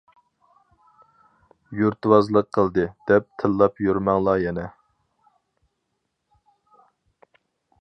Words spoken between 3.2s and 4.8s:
تىللاپ يۈرمەڭلار يەنە.